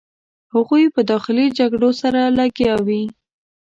[0.53, 3.03] هغوی په داخلي جګړو سره لګیا وې.